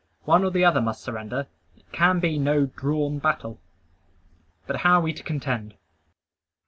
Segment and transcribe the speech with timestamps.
[0.23, 1.45] One or the other must surrender.
[1.77, 3.59] It can be no "drawn battle."
[4.65, 5.75] But how are we to contend?